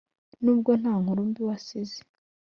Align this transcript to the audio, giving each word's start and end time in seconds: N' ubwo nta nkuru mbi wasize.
N' 0.43 0.49
ubwo 0.53 0.71
nta 0.81 0.93
nkuru 1.01 1.21
mbi 1.29 1.41
wasize. 1.47 1.99